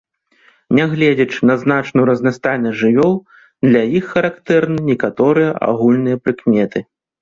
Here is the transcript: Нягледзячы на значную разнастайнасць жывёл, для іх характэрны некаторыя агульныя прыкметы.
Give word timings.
Нягледзячы 0.77 1.39
на 1.49 1.57
значную 1.65 2.05
разнастайнасць 2.11 2.81
жывёл, 2.81 3.13
для 3.69 3.81
іх 4.03 4.11
характэрны 4.17 4.79
некаторыя 4.93 5.57
агульныя 5.73 6.17
прыкметы. 6.29 6.79